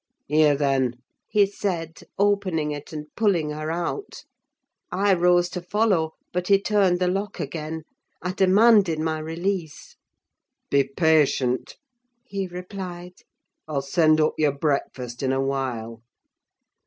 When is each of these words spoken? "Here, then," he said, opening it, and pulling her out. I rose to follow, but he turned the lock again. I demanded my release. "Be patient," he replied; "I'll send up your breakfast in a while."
"Here, 0.25 0.55
then," 0.57 0.95
he 1.27 1.45
said, 1.45 1.99
opening 2.17 2.71
it, 2.71 2.91
and 2.91 3.05
pulling 3.15 3.51
her 3.51 3.69
out. 3.69 4.23
I 4.91 5.13
rose 5.13 5.47
to 5.49 5.61
follow, 5.61 6.13
but 6.33 6.47
he 6.47 6.59
turned 6.59 6.97
the 6.97 7.07
lock 7.07 7.39
again. 7.39 7.83
I 8.19 8.31
demanded 8.31 8.97
my 8.97 9.19
release. 9.19 9.97
"Be 10.71 10.85
patient," 10.85 11.75
he 12.25 12.47
replied; 12.47 13.13
"I'll 13.67 13.83
send 13.83 14.19
up 14.19 14.33
your 14.39 14.53
breakfast 14.57 15.21
in 15.21 15.31
a 15.31 15.39
while." 15.39 16.01